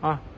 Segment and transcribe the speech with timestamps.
[0.00, 0.29] 啊。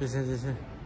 [0.00, 0.77] 谢谢谢谢。